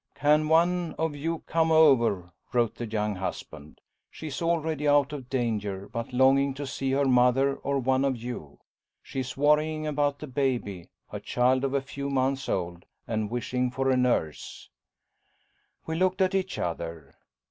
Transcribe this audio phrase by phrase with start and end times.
[0.15, 3.81] "Can one of you come over?" wrote the young husband.
[4.09, 8.17] "She is already out of danger, but longing to see her mother or one of
[8.17, 8.57] you.
[9.03, 13.69] She is worrying about the baby" a child of a few months old "and wishing
[13.69, 14.71] for nurse."
[15.85, 17.13] We looked at each other.